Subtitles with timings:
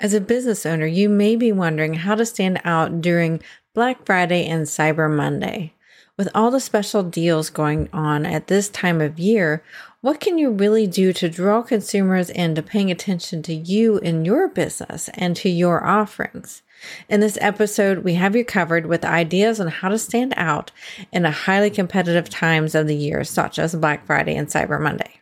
[0.00, 3.42] As a business owner, you may be wondering how to stand out during
[3.74, 5.74] Black Friday and Cyber Monday.
[6.16, 9.62] With all the special deals going on at this time of year,
[10.00, 14.48] what can you really do to draw consumers into paying attention to you and your
[14.48, 16.62] business and to your offerings?
[17.10, 20.72] In this episode, we have you covered with ideas on how to stand out
[21.12, 25.20] in a highly competitive times of the year, such as Black Friday and Cyber Monday.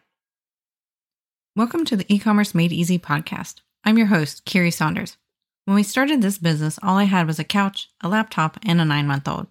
[1.57, 3.57] Welcome to the e-commerce made easy podcast.
[3.89, 5.17] I'm your host, Kiri Saunders.
[5.65, 8.85] When we started this business, all I had was a couch, a laptop, and a
[8.85, 9.47] nine month old.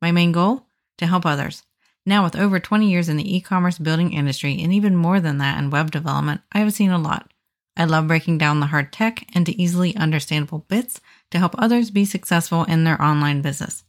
[0.00, 0.64] My main goal?
[0.96, 1.62] to help others.
[2.06, 5.36] Now, with over 20 years in the e commerce building industry and even more than
[5.38, 7.34] that in web development, I have seen a lot.
[7.76, 10.98] I love breaking down the hard tech into easily understandable bits
[11.30, 13.84] to help others be successful in their online business.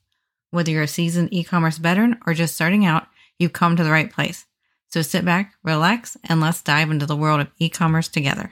[0.51, 3.07] Whether you're a seasoned e commerce veteran or just starting out,
[3.39, 4.47] you've come to the right place.
[4.89, 8.51] So sit back, relax, and let's dive into the world of e commerce together.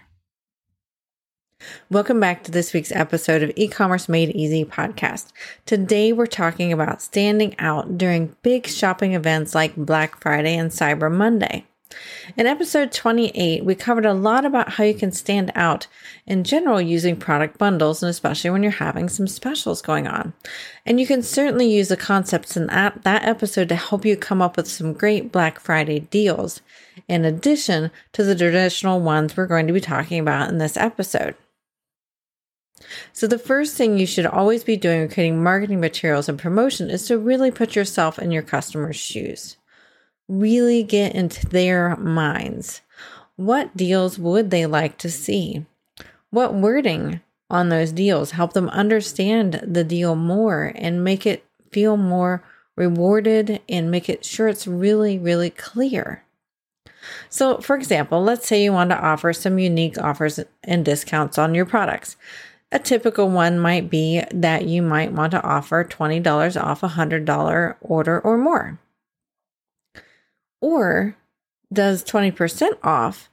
[1.90, 5.28] Welcome back to this week's episode of E-commerce Made Easy podcast.
[5.66, 11.12] Today we're talking about standing out during big shopping events like Black Friday and Cyber
[11.12, 11.66] Monday.
[12.38, 15.88] In episode 28, we covered a lot about how you can stand out
[16.26, 20.34] in general using product bundles and especially when you're having some specials going on.
[20.86, 24.42] And you can certainly use the concepts in that, that episode to help you come
[24.42, 26.62] up with some great Black Friday deals
[27.08, 31.36] in addition to the traditional ones we're going to be talking about in this episode.
[33.14, 36.90] So, the first thing you should always be doing when creating marketing materials and promotion
[36.90, 39.58] is to really put yourself in your customer's shoes.
[40.28, 42.82] Really get into their minds.
[43.36, 45.66] What deals would they like to see?
[46.30, 51.98] What wording on those deals help them understand the deal more and make it feel
[51.98, 52.44] more
[52.78, 56.24] rewarded and make it sure it's really, really clear?
[57.30, 61.56] So, for example, let's say you want to offer some unique offers and discounts on
[61.56, 62.16] your products.
[62.72, 67.76] A typical one might be that you might want to offer $20 off a $100
[67.82, 68.80] order or more.
[70.62, 71.18] Or
[71.74, 73.30] does 20% off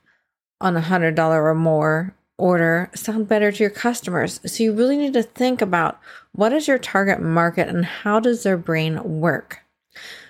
[0.61, 4.41] on a $100 or more order sound better to your customers?
[4.45, 6.01] So you really need to think about
[6.33, 9.63] what is your target market and how does their brain work?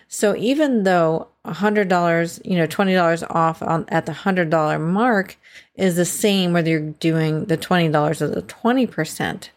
[0.08, 5.36] So even though $100, you know, $20 off on, at the $100 mark
[5.74, 9.48] is the same whether you're doing the $20 or the 20%,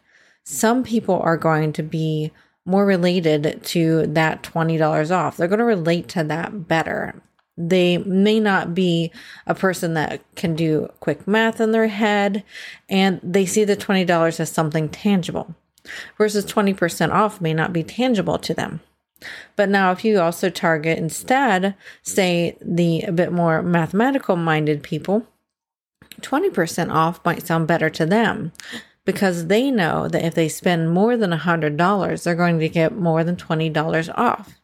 [0.44, 2.32] some people are going to be
[2.66, 5.38] more related to that $20 off.
[5.38, 7.16] They're going to relate to that better.
[7.58, 9.12] They may not be
[9.48, 12.44] a person that can do quick math in their head
[12.90, 15.56] and they see the $20 as something tangible
[16.18, 18.82] versus 20% off may not be tangible to them.
[19.56, 25.26] But now, if you also target instead, say, the a bit more mathematical minded people,
[26.22, 28.52] 20% off might sound better to them
[29.06, 33.24] because they know that if they spend more than $100, they're going to get more
[33.24, 34.60] than $20 off.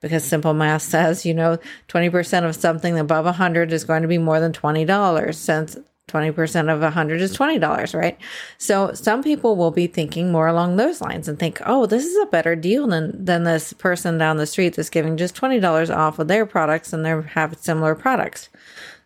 [0.00, 1.58] Because simple math says, you know,
[1.88, 6.80] 20% of something above 100 is going to be more than $20 since 20% of
[6.80, 8.18] 100 is $20, right?
[8.58, 12.16] So some people will be thinking more along those lines and think, oh, this is
[12.22, 16.18] a better deal than, than this person down the street that's giving just $20 off
[16.18, 18.50] of their products and they have similar products.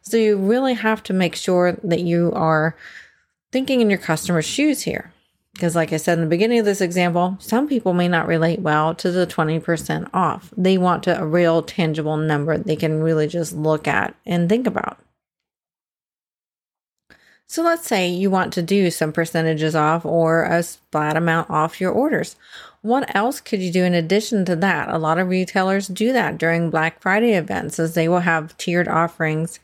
[0.03, 2.76] So you really have to make sure that you are
[3.53, 5.12] thinking in your customer's shoes here.
[5.54, 8.60] Because, like I said in the beginning of this example, some people may not relate
[8.60, 10.53] well to the 20% off.
[10.56, 14.69] They want to, a real tangible number they can really just look at and think
[14.69, 14.98] about.
[17.50, 21.81] So let's say you want to do some percentages off or a flat amount off
[21.81, 22.36] your orders.
[22.82, 24.91] What else could you do in addition to that?
[24.91, 28.86] A lot of retailers do that during Black Friday events as they will have tiered
[28.86, 29.60] offerings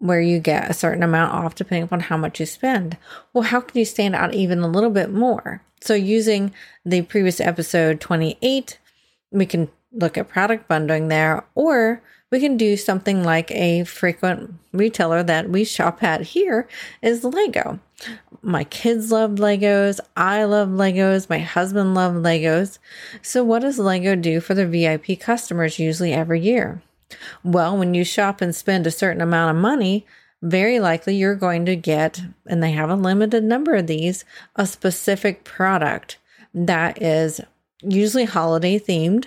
[0.00, 2.98] where you get a certain amount off depending upon how much you spend.
[3.32, 5.62] Well, how can you stand out even a little bit more?
[5.80, 6.52] So using
[6.84, 8.78] the previous episode 28,
[9.30, 12.02] we can look at product bundling there or
[12.34, 16.66] we can do something like a frequent retailer that we shop at here
[17.00, 17.78] is Lego.
[18.42, 20.00] My kids love Legos.
[20.16, 21.30] I love Legos.
[21.30, 22.80] My husband loves Legos.
[23.22, 26.82] So, what does Lego do for their VIP customers usually every year?
[27.44, 30.04] Well, when you shop and spend a certain amount of money,
[30.42, 34.24] very likely you're going to get, and they have a limited number of these,
[34.56, 36.18] a specific product
[36.52, 37.40] that is
[37.80, 39.26] usually holiday themed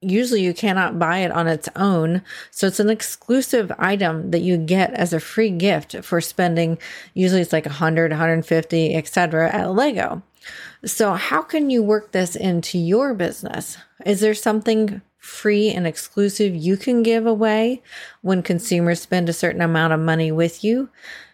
[0.00, 2.22] usually you cannot buy it on its own.
[2.50, 6.78] So it's an exclusive item that you get as a free gift for spending.
[7.14, 9.50] Usually it's like 100, 150, etc.
[9.50, 10.22] at Lego.
[10.84, 13.76] So how can you work this into your business?
[14.06, 17.82] Is there something free and exclusive you can give away
[18.22, 20.88] when consumers spend a certain amount of money with you?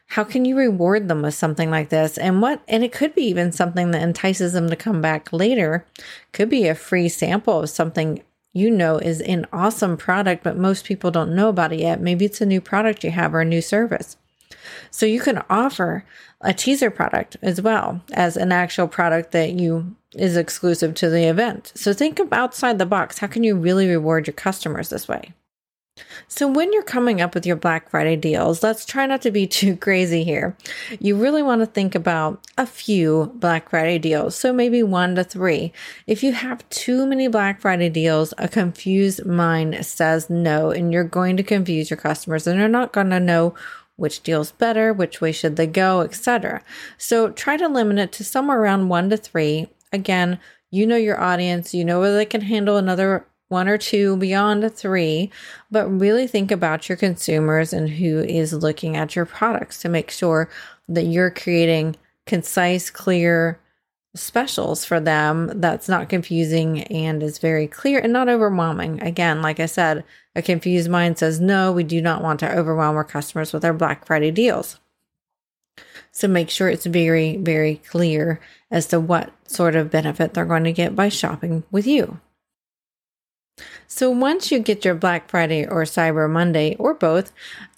[0.08, 2.16] how can you reward them with something like this?
[2.16, 5.84] And what, and it could be even something that entices them to come back later.
[6.32, 8.22] Could be a free sample of something
[8.56, 12.00] you know is an awesome product, but most people don't know about it yet.
[12.00, 14.16] Maybe it's a new product you have or a new service.
[14.90, 16.04] So you can offer
[16.40, 21.28] a teaser product as well as an actual product that you is exclusive to the
[21.28, 21.72] event.
[21.74, 23.18] So think of outside the box.
[23.18, 25.34] How can you really reward your customers this way?
[26.28, 29.46] So, when you're coming up with your Black Friday deals, let's try not to be
[29.46, 30.56] too crazy here.
[30.98, 35.24] You really want to think about a few Black Friday deals, so maybe one to
[35.24, 35.72] three.
[36.06, 41.04] If you have too many Black Friday deals, a confused mind says no, and you're
[41.04, 43.54] going to confuse your customers, and they're not going to know
[43.96, 46.60] which deal's better, which way should they go, etc.
[46.98, 49.68] So, try to limit it to somewhere around one to three.
[49.92, 50.40] Again,
[50.70, 54.72] you know your audience, you know whether they can handle another one or two beyond
[54.74, 55.30] three,
[55.70, 60.10] but really think about your consumers and who is looking at your products to make
[60.10, 60.48] sure
[60.88, 61.96] that you're creating
[62.26, 63.60] concise, clear
[64.14, 69.00] specials for them that's not confusing and is very clear and not overwhelming.
[69.02, 70.04] Again, like I said,
[70.34, 73.74] a confused mind says, no, we do not want to overwhelm our customers with our
[73.74, 74.80] Black Friday deals.
[76.10, 78.40] So make sure it's very, very clear
[78.70, 82.18] as to what sort of benefit they're going to get by shopping with you.
[83.88, 87.32] So once you get your Black Friday or Cyber Monday or both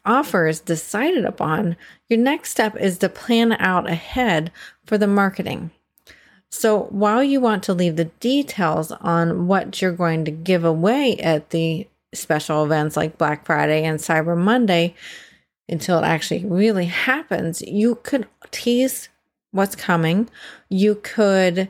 [0.04, 1.76] offers decided upon,
[2.08, 4.50] your next step is to plan out ahead
[4.86, 5.70] for the marketing.
[6.50, 11.16] So while you want to leave the details on what you're going to give away
[11.18, 14.94] at the special events like Black Friday and Cyber Monday
[15.68, 19.10] until it actually really happens, you could tease
[19.50, 20.28] what's coming.
[20.70, 21.68] You could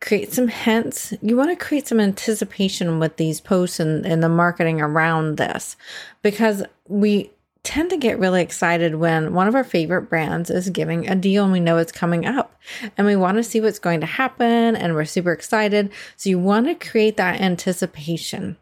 [0.00, 1.14] create some hints.
[1.22, 5.76] You want to create some anticipation with these posts and, and the marketing around this
[6.22, 7.30] because we
[7.62, 11.44] tend to get really excited when one of our favorite brands is giving a deal
[11.44, 12.58] and we know it's coming up
[12.96, 15.90] and we want to see what's going to happen and we're super excited.
[16.16, 18.56] So you want to create that anticipation.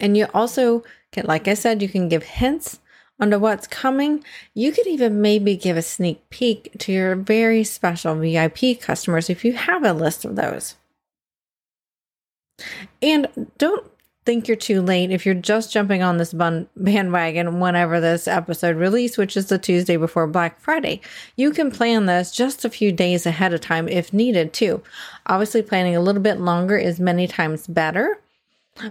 [0.00, 2.80] And you also can, like I said, you can give hints
[3.20, 4.24] onto what's coming.
[4.54, 9.44] You could even maybe give a sneak peek to your very special VIP customers if
[9.44, 10.76] you have a list of those.
[13.02, 13.28] And
[13.58, 13.88] don't
[14.28, 19.16] think you're too late if you're just jumping on this bandwagon whenever this episode release,
[19.16, 21.00] which is the Tuesday before Black Friday.
[21.36, 24.82] You can plan this just a few days ahead of time if needed too.
[25.24, 28.20] Obviously, planning a little bit longer is many times better.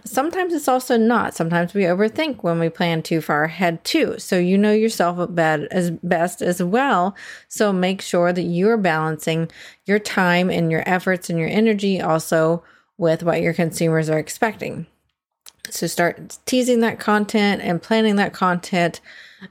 [0.03, 1.33] Sometimes it's also not.
[1.33, 4.15] Sometimes we overthink when we plan too far ahead too.
[4.17, 7.15] So you know yourself bad as best as well.
[7.47, 9.49] So make sure that you are balancing
[9.85, 12.63] your time and your efforts and your energy also
[12.97, 14.87] with what your consumers are expecting.
[15.69, 19.01] So start teasing that content and planning that content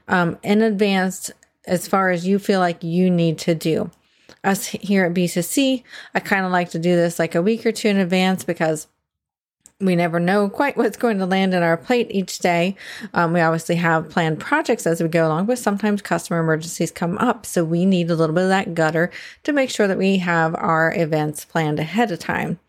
[0.07, 1.31] um, in advance
[1.65, 3.91] as far as you feel like you need to do.
[4.43, 5.83] Us here at B2C,
[6.13, 8.87] I kind of like to do this like a week or two in advance because
[9.79, 12.75] we never know quite what's going to land in our plate each day.
[13.13, 17.17] Um, we obviously have planned projects as we go along, but sometimes customer emergencies come
[17.19, 17.45] up.
[17.45, 19.11] So we need a little bit of that gutter
[19.43, 22.59] to make sure that we have our events planned ahead of time.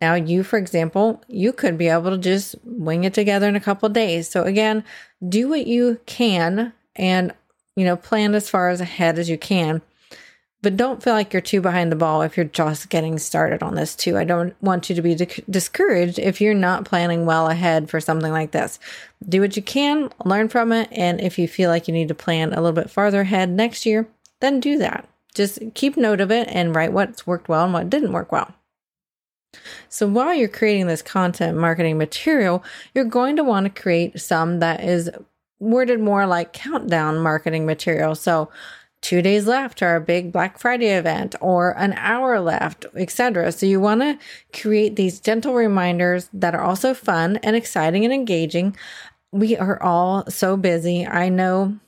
[0.00, 3.60] Now, you, for example, you could be able to just wing it together in a
[3.60, 4.28] couple days.
[4.28, 4.84] So again,
[5.28, 7.34] do what you can and,
[7.76, 9.82] you know, plan as far as ahead as you can
[10.60, 13.76] but don't feel like you're too behind the ball if you're just getting started on
[13.76, 14.18] this too.
[14.18, 18.00] I don't want you to be di- discouraged if you're not planning well ahead for
[18.00, 18.78] something like this.
[19.28, 22.14] Do what you can, learn from it, and if you feel like you need to
[22.14, 24.08] plan a little bit farther ahead next year,
[24.40, 25.08] then do that.
[25.34, 28.52] Just keep note of it and write what's worked well and what didn't work well.
[29.88, 32.62] So while you're creating this content marketing material,
[32.94, 35.10] you're going to want to create some that is
[35.60, 38.14] worded more like countdown marketing material.
[38.14, 38.50] So
[39.00, 43.52] two days left to our big Black Friday event or an hour left, etc.
[43.52, 44.18] So you want to
[44.60, 48.76] create these gentle reminders that are also fun and exciting and engaging.
[49.30, 51.06] We are all so busy.
[51.06, 51.78] I know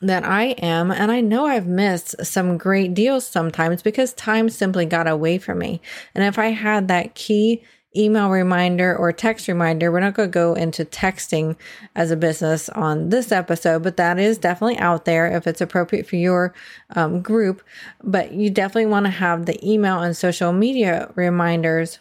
[0.00, 4.86] that I am, and I know I've missed some great deals sometimes because time simply
[4.86, 5.80] got away from me.
[6.14, 7.62] And if I had that key
[7.98, 9.90] email reminder or text reminder.
[9.90, 11.56] We're not going to go into texting
[11.94, 16.06] as a business on this episode, but that is definitely out there if it's appropriate
[16.06, 16.54] for your
[16.94, 17.62] um, group.
[18.02, 21.98] But you definitely want to have the email and social media reminders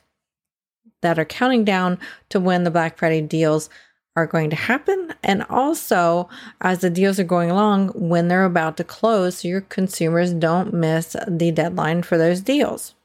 [1.02, 2.00] that are counting down
[2.30, 3.70] to when the Black Friday deals
[4.16, 5.14] are going to happen.
[5.24, 6.28] And also,
[6.62, 10.74] as the deals are going along, when they're about to close, so your consumers don't
[10.74, 12.96] miss the deadline for those deals.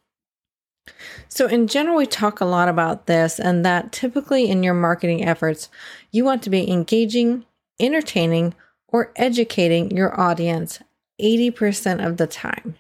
[1.29, 5.25] So, in general, we talk a lot about this, and that typically in your marketing
[5.25, 5.69] efforts,
[6.11, 7.47] you want to be engaging,
[7.81, 8.55] entertaining,
[8.89, 10.81] or educating your audience
[11.21, 12.77] 80% of the time.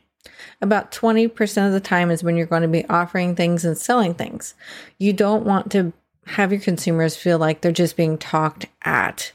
[0.60, 4.14] About 20% of the time is when you're going to be offering things and selling
[4.14, 4.54] things.
[4.98, 5.92] You don't want to
[6.26, 9.32] have your consumers feel like they're just being talked at.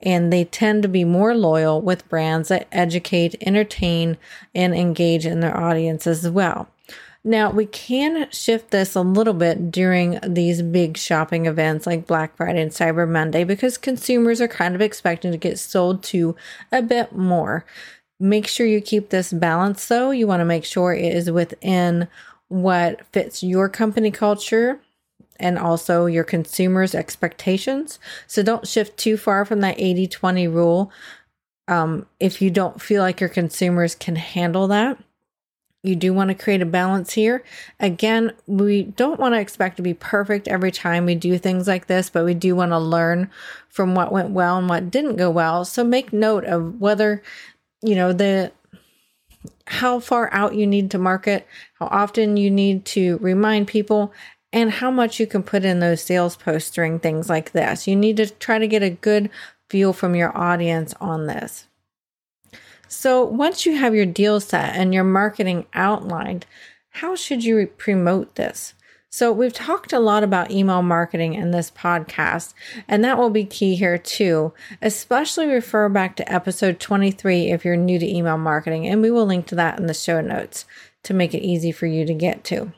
[0.00, 4.18] And they tend to be more loyal with brands that educate, entertain,
[4.54, 6.68] and engage in their audience as well.
[7.26, 12.36] Now, we can shift this a little bit during these big shopping events like Black
[12.36, 16.36] Friday and Cyber Monday because consumers are kind of expecting to get sold to
[16.70, 17.64] a bit more.
[18.20, 20.10] Make sure you keep this balance though.
[20.10, 22.08] You want to make sure it is within
[22.48, 24.80] what fits your company culture
[25.40, 27.98] and also your consumers' expectations.
[28.26, 30.92] So don't shift too far from that 80 20 rule
[31.68, 34.98] um, if you don't feel like your consumers can handle that.
[35.84, 37.44] You do want to create a balance here.
[37.78, 41.88] Again, we don't want to expect to be perfect every time we do things like
[41.88, 43.30] this, but we do want to learn
[43.68, 45.62] from what went well and what didn't go well.
[45.66, 47.22] So make note of whether,
[47.82, 48.50] you know, the
[49.66, 54.10] how far out you need to market, how often you need to remind people,
[54.54, 57.86] and how much you can put in those sales posts during things like this.
[57.86, 59.28] You need to try to get a good
[59.68, 61.66] feel from your audience on this.
[62.94, 66.46] So, once you have your deal set and your marketing outlined,
[66.90, 68.72] how should you promote this?
[69.10, 72.54] So, we've talked a lot about email marketing in this podcast,
[72.86, 74.54] and that will be key here too.
[74.80, 79.26] Especially refer back to episode 23 if you're new to email marketing, and we will
[79.26, 80.64] link to that in the show notes
[81.02, 82.72] to make it easy for you to get to.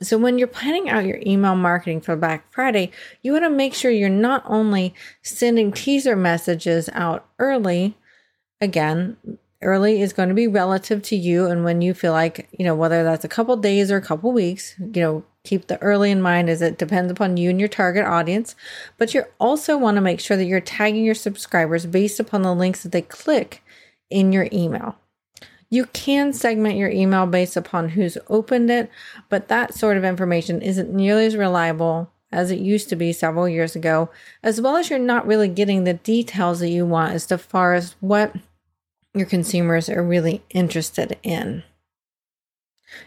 [0.00, 2.90] So, when you're planning out your email marketing for Black Friday,
[3.22, 7.96] you want to make sure you're not only sending teaser messages out early
[8.60, 9.16] again,
[9.62, 12.74] early is going to be relative to you and when you feel like, you know,
[12.74, 16.20] whether that's a couple days or a couple weeks, you know, keep the early in
[16.20, 18.54] mind as it depends upon you and your target audience.
[18.98, 22.54] But you also want to make sure that you're tagging your subscribers based upon the
[22.54, 23.62] links that they click
[24.10, 24.96] in your email.
[25.68, 28.90] You can segment your email based upon who's opened it,
[29.28, 33.48] but that sort of information isn't nearly as reliable as it used to be several
[33.48, 34.10] years ago,
[34.42, 37.96] as well as you're not really getting the details that you want as far as
[38.00, 38.34] what
[39.14, 41.62] your consumers are really interested in.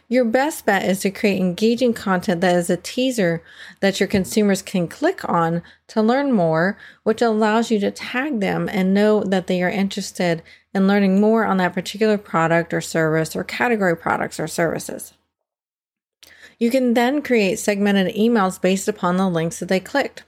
[0.08, 3.42] Your best bet is to create engaging content that is a teaser
[3.80, 8.68] that your consumers can click on to learn more, which allows you to tag them
[8.70, 10.44] and know that they are interested
[10.74, 15.14] in learning more on that particular product or service or category products or services.
[16.60, 20.24] You can then create segmented emails based upon the links that they clicked.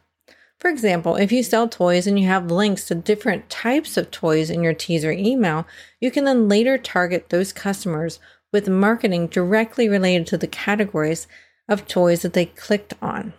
[0.59, 4.49] For example, if you sell toys and you have links to different types of toys
[4.49, 5.67] in your teaser email,
[5.99, 8.19] you can then later target those customers
[8.53, 11.27] with marketing directly related to the categories
[11.67, 13.33] of toys that they clicked on.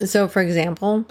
[0.00, 1.06] So, for example,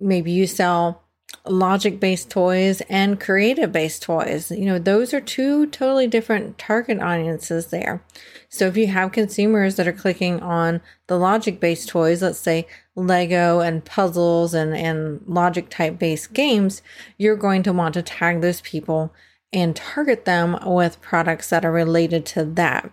[0.00, 1.01] maybe you sell
[1.46, 4.50] logic based toys and creative based toys.
[4.50, 8.02] You know, those are two totally different target audiences there.
[8.48, 12.66] So if you have consumers that are clicking on the logic based toys, let's say
[12.94, 16.82] Lego and puzzles and, and logic type based games,
[17.18, 19.12] you're going to want to tag those people
[19.52, 22.90] and target them with products that are related to that.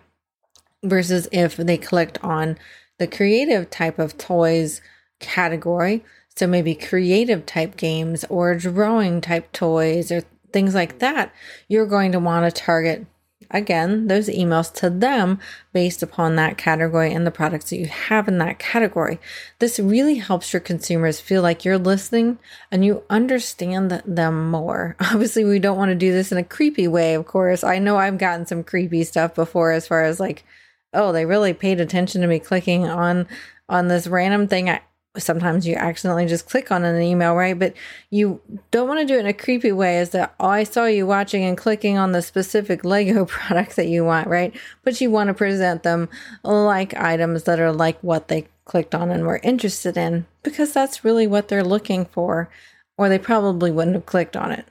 [0.82, 2.58] Versus if they clicked on
[2.98, 4.80] the creative type of toys
[5.20, 6.02] category,
[6.36, 10.22] so maybe creative type games or drawing type toys or
[10.52, 11.32] things like that,
[11.68, 13.06] you're going to want to target
[13.50, 15.38] again those emails to them
[15.72, 19.18] based upon that category and the products that you have in that category.
[19.58, 22.38] This really helps your consumers feel like you're listening
[22.70, 24.96] and you understand them more.
[25.00, 27.64] Obviously, we don't want to do this in a creepy way, of course.
[27.64, 30.44] I know I've gotten some creepy stuff before as far as like,
[30.92, 33.26] oh, they really paid attention to me clicking on
[33.68, 34.80] on this random thing I
[35.18, 37.58] sometimes you accidentally just click on an email, right?
[37.58, 37.74] But
[38.10, 38.40] you
[38.70, 41.06] don't want to do it in a creepy way is that, oh, I saw you
[41.06, 44.54] watching and clicking on the specific Lego product that you want, right?
[44.84, 46.08] But you want to present them
[46.44, 51.04] like items that are like what they clicked on and were interested in because that's
[51.04, 52.48] really what they're looking for,
[52.96, 54.66] or they probably wouldn't have clicked on it.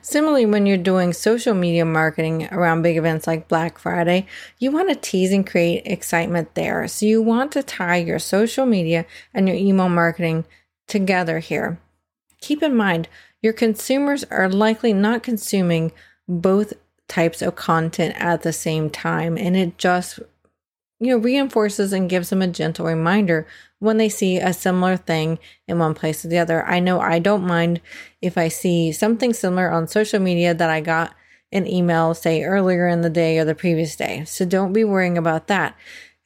[0.00, 4.26] Similarly, when you're doing social media marketing around big events like Black Friday,
[4.58, 6.86] you want to tease and create excitement there.
[6.88, 10.44] So you want to tie your social media and your email marketing
[10.86, 11.78] together here.
[12.40, 13.08] Keep in mind,
[13.40, 15.92] your consumers are likely not consuming
[16.28, 16.72] both
[17.08, 20.20] types of content at the same time, and it just
[21.02, 23.44] you know reinforces and gives them a gentle reminder
[23.80, 26.64] when they see a similar thing in one place or the other.
[26.64, 27.80] I know I don't mind
[28.20, 31.12] if I see something similar on social media that I got
[31.50, 34.24] an email, say earlier in the day or the previous day.
[34.24, 35.76] So don't be worrying about that.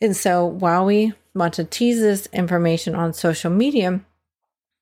[0.03, 4.03] And so while we want to tease this information on social media,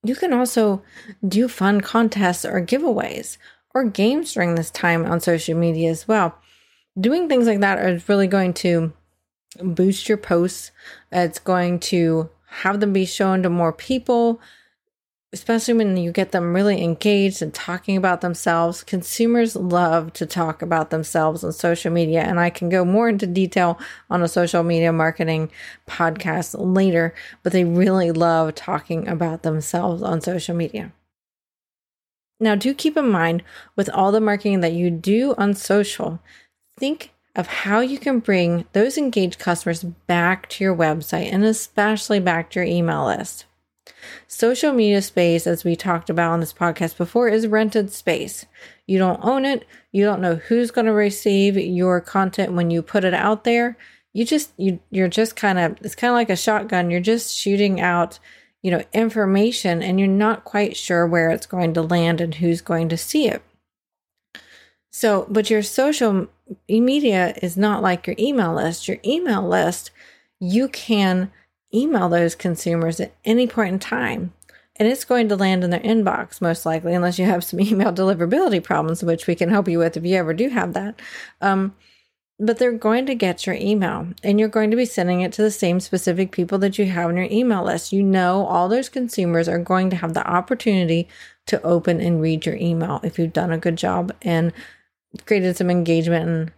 [0.02, 0.82] you can also
[1.26, 3.38] do fun contests or giveaways
[3.72, 6.36] or games during this time on social media as well.
[6.98, 8.92] Doing things like that is really going to
[9.62, 10.70] boost your posts.
[11.12, 14.40] It's going to have them be shown to more people
[15.34, 18.84] especially when you get them really engaged and talking about themselves.
[18.84, 23.26] Consumers love to talk about themselves on social media, and I can go more into
[23.26, 23.76] detail
[24.08, 25.50] on a social media marketing
[25.88, 30.92] podcast later, but they really love talking about themselves on social media.
[32.38, 33.42] Now, do keep in mind
[33.74, 36.20] with all the marketing that you do on social,
[36.78, 42.20] think of how you can bring those engaged customers back to your website and especially
[42.20, 43.46] back to your email list.
[44.26, 48.46] Social media space, as we talked about on this podcast before, is rented space.
[48.86, 49.66] You don't own it.
[49.92, 53.76] You don't know who's going to receive your content when you put it out there.
[54.12, 56.90] You just you you're just kind of it's kind of like a shotgun.
[56.90, 58.18] You're just shooting out,
[58.62, 62.60] you know, information and you're not quite sure where it's going to land and who's
[62.60, 63.42] going to see it.
[64.90, 66.28] So, but your social
[66.68, 68.88] media is not like your email list.
[68.88, 69.90] Your email list,
[70.40, 71.30] you can
[71.72, 74.32] email those consumers at any point in time.
[74.76, 77.92] And it's going to land in their inbox, most likely, unless you have some email
[77.92, 81.00] deliverability problems, which we can help you with if you ever do have that.
[81.40, 81.74] Um,
[82.40, 85.42] but they're going to get your email and you're going to be sending it to
[85.42, 87.92] the same specific people that you have on your email list.
[87.92, 91.08] You know, all those consumers are going to have the opportunity
[91.46, 94.52] to open and read your email if you've done a good job and
[95.26, 96.52] created some engagement and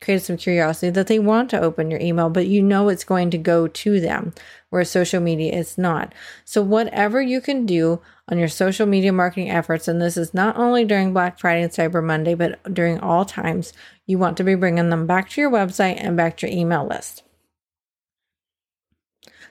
[0.00, 3.30] created some curiosity that they want to open your email, but you know it's going
[3.30, 4.32] to go to them,
[4.70, 6.14] where social media is not.
[6.44, 10.56] So, whatever you can do on your social media marketing efforts, and this is not
[10.56, 13.72] only during Black Friday and Cyber Monday, but during all times,
[14.06, 16.86] you want to be bringing them back to your website and back to your email
[16.86, 17.22] list.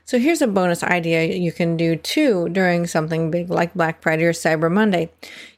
[0.06, 4.24] So here's a bonus idea you can do too during something big like Black Friday
[4.24, 5.12] or Cyber Monday.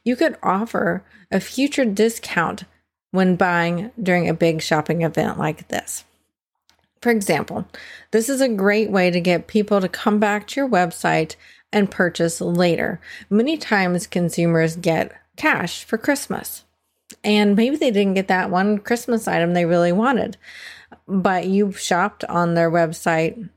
[0.04, 2.64] You could offer a future discount
[3.10, 6.04] when buying during a big shopping event like this.
[7.00, 7.66] For example,
[8.10, 11.36] this is a great way to get people to come back to your website
[11.72, 13.00] and purchase later.
[13.30, 16.64] Many times consumers get cash for Christmas,
[17.24, 20.36] and maybe they didn't get that one Christmas item they really wanted,
[21.08, 23.48] but you shopped on their website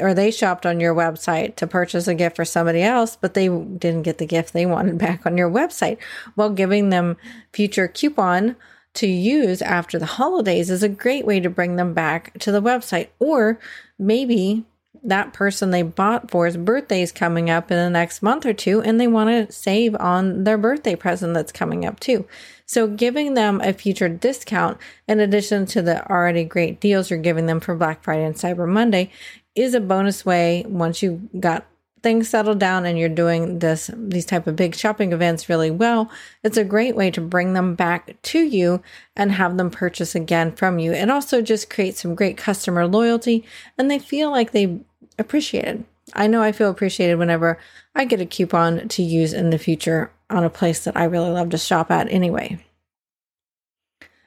[0.00, 3.48] or they shopped on your website to purchase a gift for somebody else, but they
[3.48, 5.98] didn't get the gift they wanted back on your website.
[6.36, 7.16] Well, giving them
[7.52, 8.56] future coupon
[8.94, 12.62] to use after the holidays is a great way to bring them back to the
[12.62, 13.08] website.
[13.18, 13.58] Or
[13.98, 14.64] maybe
[15.02, 18.80] that person they bought for's birthday is coming up in the next month or two
[18.80, 22.26] and they want to save on their birthday present that's coming up too.
[22.66, 27.46] So giving them a future discount in addition to the already great deals you're giving
[27.46, 29.10] them for Black Friday and Cyber Monday
[29.54, 31.66] is a bonus way once you got
[32.04, 36.10] things settled down and you're doing this these type of big shopping events really well
[36.42, 38.82] it's a great way to bring them back to you
[39.16, 40.92] and have them purchase again from you.
[40.92, 43.42] It also just creates some great customer loyalty
[43.78, 44.80] and they feel like they
[45.18, 45.84] appreciated.
[46.12, 47.58] I know i feel appreciated whenever
[47.94, 51.30] i get a coupon to use in the future on a place that i really
[51.30, 52.62] love to shop at anyway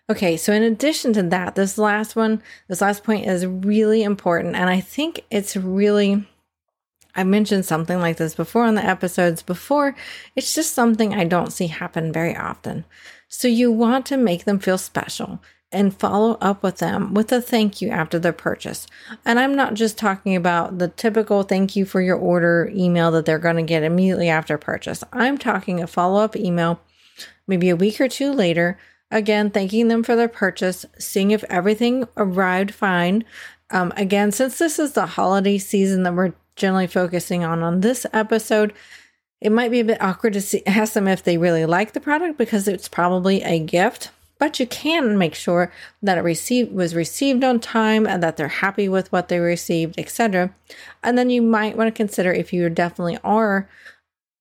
[0.09, 4.55] Okay, so in addition to that, this last one, this last point is really important.
[4.55, 6.25] And I think it's really,
[7.13, 9.95] I mentioned something like this before on the episodes before.
[10.33, 12.85] It's just something I don't see happen very often.
[13.27, 15.41] So you want to make them feel special
[15.73, 18.87] and follow up with them with a thank you after their purchase.
[19.25, 23.25] And I'm not just talking about the typical thank you for your order email that
[23.25, 25.03] they're going to get immediately after purchase.
[25.11, 26.79] I'm talking a follow up email
[27.45, 28.77] maybe a week or two later
[29.09, 33.23] Again, thanking them for their purchase, seeing if everything arrived fine.
[33.69, 38.05] Um, again, since this is the holiday season that we're generally focusing on on this
[38.11, 38.73] episode,
[39.39, 41.99] it might be a bit awkward to see, ask them if they really like the
[41.99, 44.11] product because it's probably a gift.
[44.39, 45.71] But you can make sure
[46.03, 49.97] that it received was received on time and that they're happy with what they received,
[49.97, 50.53] etc.
[51.01, 53.67] And then you might want to consider if you definitely are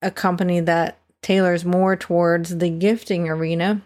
[0.02, 3.80] a company that tailors more towards the gifting arena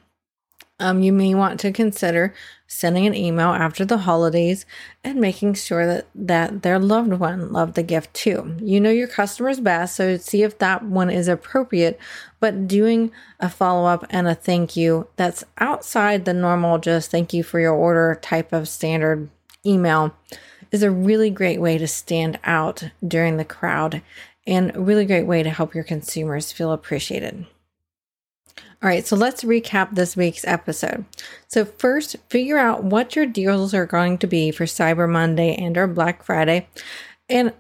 [0.81, 2.35] um, you may want to consider
[2.67, 4.65] sending an email after the holidays
[5.05, 8.57] and making sure that, that their loved one loved the gift too.
[8.61, 11.99] You know your customers best, so see if that one is appropriate,
[12.39, 17.35] but doing a follow up and a thank you that's outside the normal just thank
[17.35, 19.29] you for your order type of standard
[19.67, 20.15] email
[20.71, 24.01] is a really great way to stand out during the crowd
[24.47, 27.47] and a really great way to help your consumers feel appreciated.
[28.83, 31.05] All right, so let's recap this week's episode.
[31.49, 35.77] So first, figure out what your deals are going to be for Cyber Monday and
[35.77, 36.67] or Black Friday
[37.29, 37.53] and